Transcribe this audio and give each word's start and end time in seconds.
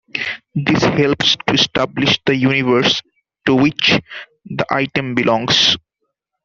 This 0.55 0.81
helps 0.83 1.35
to 1.45 1.53
establish 1.53 2.17
the 2.25 2.35
universe 2.35 3.03
to 3.45 3.53
which 3.53 3.99
the 4.45 4.65
item 4.71 5.13
belongs. 5.13 5.77